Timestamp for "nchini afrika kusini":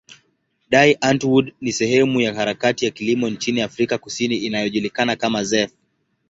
3.29-4.35